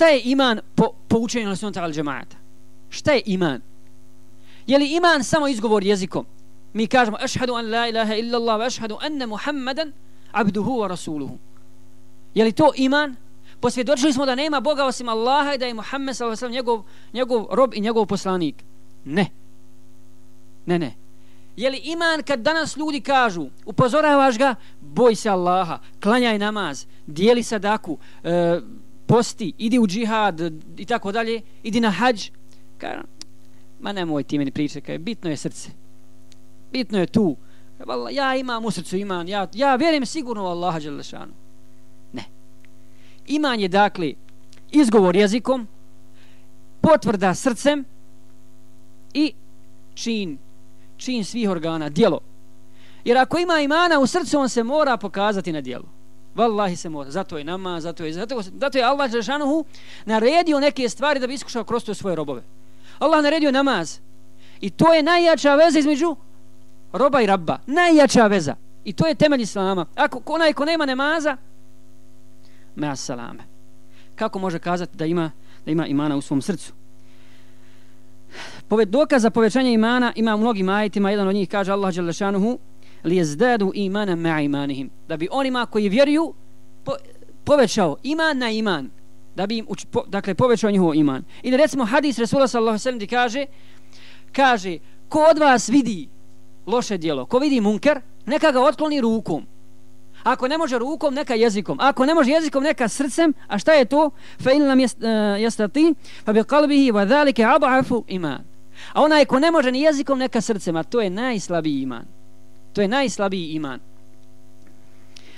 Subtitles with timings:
[0.00, 2.36] šta je iman po, po učenju na sunata al džemata?
[2.88, 3.60] Šta je iman?
[4.66, 6.26] Je li iman samo izgovor jezikom?
[6.72, 9.92] Mi kažemo, ašhadu an la ilaha illa Allah, ašhadu anna Muhammadan
[10.32, 11.38] abduhu wa rasuluhu.
[12.34, 13.16] Je li to iman?
[13.60, 16.50] Posvjedočili smo da nema Boga osim Allaha i da je Muhammed s.a.v.
[16.50, 16.82] Njegov,
[17.12, 18.64] njegov rob i njegov poslanik.
[19.04, 19.26] Ne.
[20.66, 20.94] Ne, ne.
[21.56, 27.42] Je li iman kad danas ljudi kažu, upozoravaš ga, boj se Allaha, klanjaj namaz, dijeli
[27.42, 28.60] sadaku, e,
[29.10, 30.40] posti, idi u džihad
[30.76, 32.30] i tako dalje, idi na hađ.
[32.78, 33.06] Kažem,
[33.80, 35.70] ma nemoj ti meni pričati, kaj, bitno je srce.
[36.72, 37.36] Bitno je tu.
[38.10, 41.32] Ja imam u srcu iman, ja, ja vjerujem sigurno u Allaha Đelešanu.
[42.12, 42.24] Ne.
[43.26, 44.12] Iman je dakle
[44.70, 45.68] izgovor jezikom,
[46.80, 47.84] potvrda srcem
[49.14, 49.32] i
[49.94, 50.38] čin,
[50.96, 52.20] čin svih organa, dijelo.
[53.04, 55.99] Jer ako ima imana u srcu, on se mora pokazati na dijelu.
[56.34, 57.10] Wallahi se mora.
[57.10, 59.64] Zato je nama, zato je, zato, zato je Allah Žešanuhu
[60.04, 62.42] naredio neke stvari da bi iskušao kroz to svoje robove.
[62.98, 63.98] Allah naredio namaz.
[64.60, 66.16] I to je najjača veza između
[66.92, 67.58] roba i rabba.
[67.66, 68.56] Najjača veza.
[68.84, 69.86] I to je temelj Islama.
[69.94, 71.36] Ako onaj ko nema namaza,
[72.76, 73.44] me salame.
[74.14, 75.30] Kako može kazati da ima,
[75.64, 76.72] da ima imana u svom srcu?
[78.68, 81.10] Poved dokaz za povećanje imana ima u mnogim ajetima.
[81.10, 82.58] Jedan od njih kaže Allah Đelešanuhu
[83.04, 84.90] li jezdadu imana ma imanihim.
[85.08, 86.34] Da bi onima koji vjeruju
[86.84, 86.92] po,
[87.44, 88.90] povećao iman na iman.
[89.36, 91.24] Da bi im uč, po, dakle, povećao njihov iman.
[91.42, 93.46] I da recimo hadis Resula sallallahu sallam kaže
[94.32, 94.78] kaže
[95.08, 96.08] ko od vas vidi
[96.66, 99.46] loše dijelo, ko vidi munker, neka ga otkloni rukom.
[100.22, 101.78] Ako ne može rukom, neka jezikom.
[101.80, 103.32] Ako ne može jezikom, neka srcem.
[103.48, 104.10] A šta je to?
[104.42, 104.86] Fa in lam e,
[105.40, 108.44] yastati fa bi qalbihi wa zalika adhafu iman.
[108.92, 110.76] A onaj ko ne može ni jezikom, neka srcem.
[110.76, 112.04] A to je najslabiji iman.
[112.72, 113.80] To je najslabiji iman.